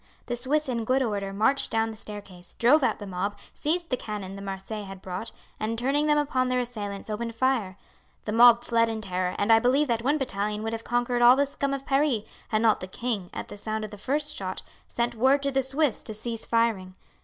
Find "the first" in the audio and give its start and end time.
13.91-14.35